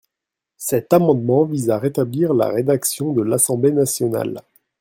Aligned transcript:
Cet 0.57 0.93
amendement 0.93 1.43
vise 1.43 1.69
à 1.69 1.77
rétablir 1.77 2.33
la 2.33 2.47
rédaction 2.47 3.13
de 3.13 3.21
l’Assemblée 3.21 3.71
nationale. 3.71 4.41